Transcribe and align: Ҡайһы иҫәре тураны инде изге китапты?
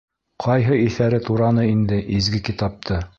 Ҡайһы 0.43 0.77
иҫәре 0.85 1.19
тураны 1.27 1.65
инде 1.73 2.03
изге 2.21 2.45
китапты? 2.49 3.03